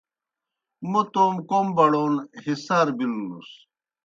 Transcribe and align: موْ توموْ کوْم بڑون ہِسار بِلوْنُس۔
موْ 0.89 1.01
توموْ 1.13 1.41
کوْم 1.49 1.67
بڑون 1.77 2.13
ہِسار 2.43 2.87
بِلوْنُس۔ 2.97 3.49